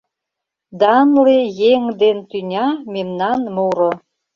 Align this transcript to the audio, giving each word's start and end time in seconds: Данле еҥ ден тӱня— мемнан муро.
Данле 0.79 1.37
еҥ 1.71 1.81
ден 2.01 2.17
тӱня— 2.29 2.67
мемнан 2.93 3.39
муро. 3.55 3.91